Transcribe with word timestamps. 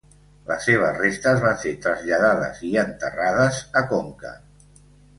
Les 0.45 0.63
seves 0.69 0.97
restes 1.01 1.43
van 1.43 1.59
ser 1.65 1.75
traslladades 1.85 2.65
i 2.71 2.75
enterrades 2.87 3.63
a 3.83 3.89
Conca. 3.97 4.39